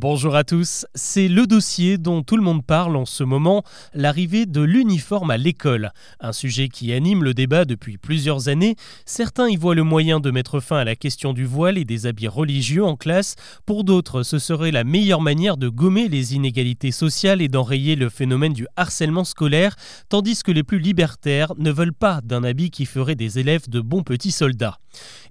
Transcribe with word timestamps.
Bonjour 0.00 0.34
à 0.34 0.44
tous, 0.44 0.86
c'est 0.94 1.28
le 1.28 1.46
dossier 1.46 1.98
dont 1.98 2.22
tout 2.22 2.38
le 2.38 2.42
monde 2.42 2.64
parle 2.64 2.96
en 2.96 3.04
ce 3.04 3.22
moment, 3.22 3.64
l'arrivée 3.92 4.46
de 4.46 4.62
l'uniforme 4.62 5.30
à 5.30 5.36
l'école. 5.36 5.92
Un 6.20 6.32
sujet 6.32 6.70
qui 6.70 6.94
anime 6.94 7.22
le 7.22 7.34
débat 7.34 7.66
depuis 7.66 7.98
plusieurs 7.98 8.48
années. 8.48 8.76
Certains 9.04 9.50
y 9.50 9.56
voient 9.56 9.74
le 9.74 9.82
moyen 9.82 10.18
de 10.18 10.30
mettre 10.30 10.60
fin 10.60 10.78
à 10.78 10.84
la 10.84 10.96
question 10.96 11.34
du 11.34 11.44
voile 11.44 11.76
et 11.76 11.84
des 11.84 12.06
habits 12.06 12.28
religieux 12.28 12.82
en 12.82 12.96
classe. 12.96 13.36
Pour 13.66 13.84
d'autres, 13.84 14.22
ce 14.22 14.38
serait 14.38 14.70
la 14.70 14.84
meilleure 14.84 15.20
manière 15.20 15.58
de 15.58 15.68
gommer 15.68 16.08
les 16.08 16.34
inégalités 16.34 16.92
sociales 16.92 17.42
et 17.42 17.48
d'enrayer 17.48 17.94
le 17.94 18.08
phénomène 18.08 18.54
du 18.54 18.66
harcèlement 18.76 19.24
scolaire, 19.24 19.76
tandis 20.08 20.42
que 20.42 20.50
les 20.50 20.62
plus 20.62 20.78
libertaires 20.78 21.52
ne 21.58 21.70
veulent 21.70 21.92
pas 21.92 22.22
d'un 22.24 22.42
habit 22.42 22.70
qui 22.70 22.86
ferait 22.86 23.16
des 23.16 23.38
élèves 23.38 23.68
de 23.68 23.80
bons 23.80 24.02
petits 24.02 24.32
soldats. 24.32 24.78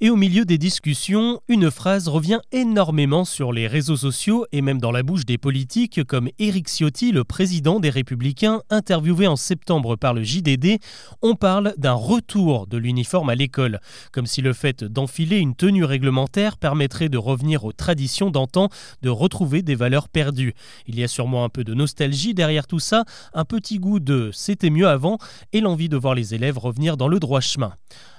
Et 0.00 0.10
au 0.10 0.16
milieu 0.16 0.44
des 0.44 0.58
discussions, 0.58 1.40
une 1.48 1.70
phrase 1.70 2.08
revient 2.08 2.40
énormément 2.52 3.24
sur 3.24 3.52
les 3.52 3.66
réseaux 3.66 3.96
sociaux 3.96 4.44
même 4.62 4.80
dans 4.80 4.92
la 4.92 5.02
bouche 5.02 5.24
des 5.24 5.38
politiques 5.38 6.04
comme 6.04 6.28
Éric 6.38 6.68
Ciotti, 6.68 7.12
le 7.12 7.24
président 7.24 7.80
des 7.80 7.90
Républicains, 7.90 8.62
interviewé 8.70 9.26
en 9.26 9.36
septembre 9.36 9.96
par 9.96 10.14
le 10.14 10.22
JDD. 10.22 10.78
On 11.22 11.34
parle 11.34 11.74
d'un 11.78 11.94
retour 11.94 12.66
de 12.66 12.76
l'uniforme 12.76 13.30
à 13.30 13.34
l'école, 13.34 13.80
comme 14.12 14.26
si 14.26 14.42
le 14.42 14.52
fait 14.52 14.84
d'enfiler 14.84 15.38
une 15.38 15.54
tenue 15.54 15.84
réglementaire 15.84 16.56
permettrait 16.56 17.08
de 17.08 17.18
revenir 17.18 17.64
aux 17.64 17.72
traditions 17.72 18.30
d'antan, 18.30 18.68
de 19.02 19.10
retrouver 19.10 19.62
des 19.62 19.74
valeurs 19.74 20.08
perdues. 20.08 20.54
Il 20.86 20.98
y 20.98 21.04
a 21.04 21.08
sûrement 21.08 21.44
un 21.44 21.48
peu 21.48 21.64
de 21.64 21.74
nostalgie 21.74 22.34
derrière 22.34 22.66
tout 22.66 22.80
ça, 22.80 23.04
un 23.34 23.44
petit 23.44 23.78
goût 23.78 24.00
de 24.00 24.30
c'était 24.32 24.70
mieux 24.70 24.88
avant 24.88 25.18
et 25.52 25.60
l'envie 25.60 25.88
de 25.88 25.96
voir 25.96 26.14
les 26.14 26.34
élèves 26.34 26.58
revenir 26.58 26.96
dans 26.96 27.08
le 27.08 27.18
droit 27.18 27.40
chemin. 27.40 27.74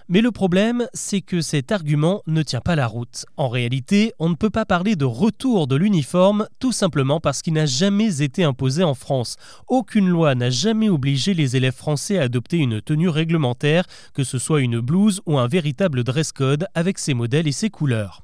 Mais 0.10 0.22
le 0.22 0.32
problème, 0.32 0.88
c'est 0.94 1.20
que 1.20 1.42
cet 1.42 1.74
argument 1.74 2.22
ne 2.28 2.42
tient 2.42 2.62
pas 2.62 2.78
la 2.78 2.88
route. 2.88 3.26
En 3.36 3.50
réalité, 3.50 4.14
on 4.20 4.30
ne 4.30 4.36
peut 4.36 4.50
pas 4.50 4.64
parler 4.64 4.96
de 4.96 5.04
retour 5.04 5.68
de 5.68 5.76
l'uniforme 5.76 6.48
tout 6.60 6.72
simplement 6.72 7.20
parce 7.20 7.42
qu'il 7.42 7.52
n'a 7.54 7.66
jamais 7.66 8.22
été 8.22 8.46
imposé 8.46 8.86
en 8.86 8.94
France. 8.94 9.36
Aucune 9.68 10.08
loi 10.08 10.34
n'a 10.34 10.50
jamais 10.50 10.88
obligé 10.88 11.34
les 11.34 11.58
élèves 11.58 11.76
français 11.76 12.18
à 12.20 12.24
adopter 12.24 12.56
une 12.56 12.82
tenue 12.82 13.10
réglementaire, 13.10 13.84
que 14.14 14.24
ce 14.24 14.40
soit 14.40 14.62
une 14.62 14.80
blouse 14.80 15.22
ou 15.26 15.40
un 15.40 15.48
véritable 15.50 16.06
dress 16.06 16.32
code 16.32 16.68
avec 16.74 17.00
ses 17.00 17.14
modèles 17.14 17.48
et 17.48 17.52
ses 17.52 17.70
couleurs. 17.70 18.24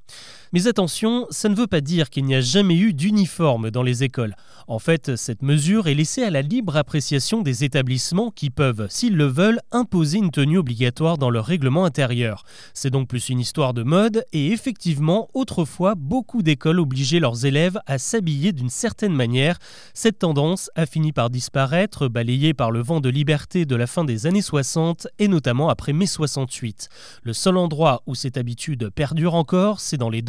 Mais 0.54 0.68
attention, 0.68 1.26
ça 1.32 1.50
ne 1.50 1.56
veut 1.56 1.66
pas 1.66 1.82
dire 1.82 2.12
qu'il 2.12 2.26
n'y 2.26 2.36
a 2.36 2.42
jamais 2.42 2.78
eu 2.78 2.94
d'uniforme 2.94 3.72
dans 3.72 3.82
les 3.82 4.04
écoles. 4.04 4.36
En 4.68 4.78
fait, 4.78 5.16
cette 5.16 5.42
mesure 5.42 5.88
est 5.88 5.96
laissée 5.96 6.22
à 6.22 6.30
la 6.30 6.44
libre 6.44 6.78
appréciation 6.78 7.42
des 7.42 7.64
établissements 7.64 8.30
qui 8.30 8.52
peuvent, 8.52 8.86
s'ils 8.88 9.18
le 9.18 9.26
veulent, 9.26 9.60
imposer 9.72 10.20
une 10.20 10.30
tenue 10.30 10.60
obligatoire 10.60 11.18
dans 11.18 11.32
leur 11.32 11.48
règlement 11.48 11.86
intérieur. 11.86 12.44
C'est 12.76 12.92
donc 12.92 13.08
plus 13.08 13.30
une 13.30 13.40
histoire 13.40 13.74
de 13.74 13.82
mode 13.82 14.26
et 14.32 14.52
effectivement, 14.52 15.28
autrefois, 15.34 15.96
beaucoup 15.96 16.44
d'écoles 16.44 16.80
obligeaient 16.80 17.20
leurs 17.20 17.48
élèves 17.48 17.80
à 17.88 17.98
s'habiller 17.98 18.52
d'une 18.52 18.70
certaine 18.70 19.16
manière. 19.16 19.58
Cette 19.96 20.20
tendance 20.20 20.70
a 20.76 20.86
fini 20.86 21.14
par 21.14 21.32
disparaître, 21.32 22.10
balayée 22.10 22.54
par 22.54 22.70
le 22.70 22.84
vent 22.84 23.00
de 23.00 23.10
liberté 23.10 23.66
de 23.66 23.76
la 23.76 23.88
fin 23.88 24.06
des 24.06 24.28
années 24.28 24.44
60 24.44 25.08
et 25.18 25.28
notamment 25.28 25.70
après 25.70 25.94
mai 25.94 26.06
68. 26.06 26.90
Le 27.24 27.34
seul 27.34 27.58
endroit 27.58 28.04
où 28.06 28.14
cette 28.14 28.38
habitude 28.38 28.92
perdure 28.92 29.34
encore, 29.34 29.80
c'est 29.80 29.98
dans 29.98 30.12
les 30.12 30.22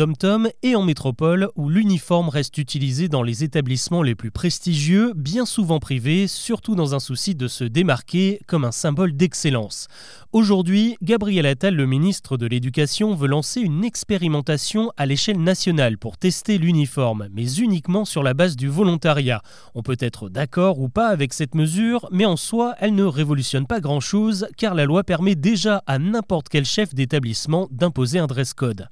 et 0.63 0.77
en 0.77 0.83
métropole 0.83 1.49
où 1.57 1.69
l'uniforme 1.69 2.29
reste 2.29 2.59
utilisé 2.59 3.09
dans 3.09 3.23
les 3.23 3.43
établissements 3.43 4.03
les 4.03 4.15
plus 4.15 4.31
prestigieux, 4.31 5.13
bien 5.17 5.45
souvent 5.45 5.81
privés, 5.81 6.29
surtout 6.29 6.77
dans 6.77 6.95
un 6.95 7.01
souci 7.01 7.35
de 7.35 7.49
se 7.49 7.65
démarquer 7.65 8.41
comme 8.47 8.65
un 8.65 8.71
symbole 8.71 9.17
d'excellence. 9.17 9.89
Aujourd'hui, 10.33 10.97
Gabriel 11.03 11.47
Attal, 11.47 11.75
le 11.75 11.87
ministre 11.87 12.37
de 12.37 12.47
l'Éducation, 12.47 13.15
veut 13.15 13.29
lancer 13.29 13.61
une 13.61 13.85
expérimentation 13.85 14.93
à 14.97 15.07
l'échelle 15.07 15.43
nationale 15.43 15.99
pour 15.99 16.17
tester 16.17 16.59
l'uniforme, 16.59 17.29
mais 17.33 17.55
uniquement 17.55 18.05
sur 18.05 18.23
la 18.23 18.35
base 18.35 18.57
du 18.57 18.69
volontariat. 18.69 19.43
On 19.75 19.83
peut 19.83 19.97
être 19.99 20.29
d'accord 20.29 20.81
ou 20.81 20.89
pas 20.89 21.09
avec 21.09 21.33
cette 21.33 21.55
mesure, 21.55 22.09
mais 22.13 22.25
en 22.25 22.37
soi, 22.37 22.75
elle 22.79 22.95
ne 22.95 23.05
révolutionne 23.05 23.67
pas 23.67 23.81
grand-chose 23.81 24.47
car 24.57 24.75
la 24.75 24.85
loi 24.85 25.03
permet 25.03 25.35
déjà 25.35 25.83
à 25.87 25.99
n'importe 25.99 26.49
quel 26.49 26.65
chef 26.65 26.95
d'établissement 26.95 27.69
d'imposer 27.71 28.19
un 28.19 28.27
dress 28.27 28.55
code. 28.55 28.89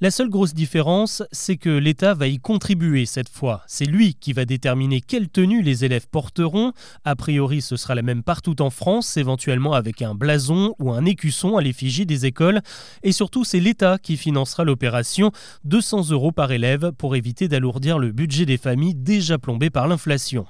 La 0.00 0.10
seule 0.10 0.30
grosse 0.30 0.54
différence, 0.58 1.22
c'est 1.30 1.56
que 1.56 1.70
l'État 1.70 2.14
va 2.14 2.26
y 2.26 2.38
contribuer 2.38 3.06
cette 3.06 3.28
fois. 3.28 3.62
C'est 3.68 3.84
lui 3.84 4.14
qui 4.14 4.32
va 4.32 4.44
déterminer 4.44 5.00
quelle 5.00 5.28
tenue 5.28 5.62
les 5.62 5.84
élèves 5.84 6.08
porteront. 6.10 6.72
A 7.04 7.14
priori, 7.14 7.62
ce 7.62 7.76
sera 7.76 7.94
la 7.94 8.02
même 8.02 8.24
partout 8.24 8.60
en 8.60 8.68
France, 8.68 9.16
éventuellement 9.16 9.74
avec 9.74 10.02
un 10.02 10.16
blason 10.16 10.74
ou 10.80 10.90
un 10.90 11.04
écusson 11.04 11.56
à 11.56 11.62
l'effigie 11.62 12.06
des 12.06 12.26
écoles. 12.26 12.60
Et 13.04 13.12
surtout, 13.12 13.44
c'est 13.44 13.60
l'État 13.60 13.98
qui 13.98 14.16
financera 14.16 14.64
l'opération, 14.64 15.30
200 15.62 16.10
euros 16.10 16.32
par 16.32 16.50
élève 16.50 16.90
pour 16.98 17.14
éviter 17.14 17.46
d'alourdir 17.46 18.00
le 18.00 18.10
budget 18.10 18.44
des 18.44 18.58
familles 18.58 18.96
déjà 18.96 19.38
plombées 19.38 19.70
par 19.70 19.86
l'inflation. 19.86 20.44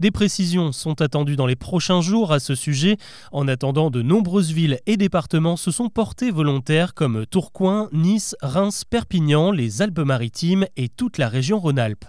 Des 0.00 0.10
précisions 0.10 0.72
sont 0.72 1.00
attendues 1.00 1.36
dans 1.36 1.46
les 1.46 1.56
prochains 1.56 2.02
jours 2.02 2.30
à 2.30 2.40
ce 2.40 2.54
sujet. 2.54 2.98
En 3.32 3.48
attendant, 3.48 3.88
de 3.90 4.02
nombreuses 4.02 4.52
villes 4.52 4.80
et 4.84 4.98
départements 4.98 5.56
se 5.56 5.70
sont 5.70 5.88
portés 5.88 6.30
volontaires 6.30 6.92
comme 6.92 7.24
Tourcoing, 7.24 7.88
Nice, 7.92 8.36
Reims, 8.42 8.84
Perpignan, 8.84 9.45
les 9.52 9.82
Alpes-Maritimes 9.82 10.66
et 10.76 10.88
toute 10.88 11.18
la 11.18 11.28
région 11.28 11.58
Rhône-Alpes. 11.58 12.06